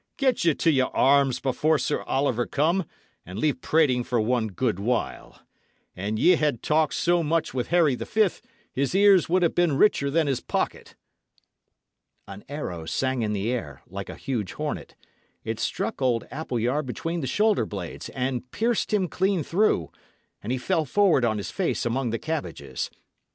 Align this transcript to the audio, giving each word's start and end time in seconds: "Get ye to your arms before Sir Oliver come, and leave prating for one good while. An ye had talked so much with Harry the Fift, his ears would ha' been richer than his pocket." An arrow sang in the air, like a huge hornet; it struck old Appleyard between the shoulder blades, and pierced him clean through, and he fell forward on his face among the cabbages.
"Get 0.17 0.43
ye 0.43 0.55
to 0.55 0.71
your 0.71 0.89
arms 0.97 1.39
before 1.39 1.77
Sir 1.77 2.01
Oliver 2.01 2.47
come, 2.47 2.85
and 3.23 3.37
leave 3.37 3.61
prating 3.61 4.03
for 4.03 4.19
one 4.19 4.47
good 4.47 4.79
while. 4.79 5.43
An 5.95 6.17
ye 6.17 6.37
had 6.37 6.63
talked 6.63 6.95
so 6.95 7.21
much 7.21 7.53
with 7.53 7.67
Harry 7.67 7.93
the 7.93 8.07
Fift, 8.07 8.43
his 8.73 8.95
ears 8.95 9.29
would 9.29 9.43
ha' 9.43 9.53
been 9.53 9.77
richer 9.77 10.09
than 10.09 10.25
his 10.25 10.41
pocket." 10.41 10.95
An 12.27 12.43
arrow 12.49 12.87
sang 12.87 13.21
in 13.21 13.33
the 13.33 13.51
air, 13.51 13.83
like 13.85 14.09
a 14.09 14.15
huge 14.15 14.53
hornet; 14.53 14.95
it 15.43 15.59
struck 15.59 16.01
old 16.01 16.27
Appleyard 16.31 16.87
between 16.87 17.21
the 17.21 17.27
shoulder 17.27 17.67
blades, 17.67 18.09
and 18.09 18.49
pierced 18.49 18.91
him 18.91 19.07
clean 19.07 19.43
through, 19.43 19.91
and 20.41 20.51
he 20.51 20.57
fell 20.57 20.83
forward 20.85 21.23
on 21.23 21.37
his 21.37 21.51
face 21.51 21.85
among 21.85 22.09
the 22.09 22.17
cabbages. 22.17 22.89